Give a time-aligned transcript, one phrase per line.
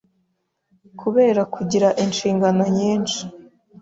[0.99, 3.21] Kubera kugira inshingano nyinshi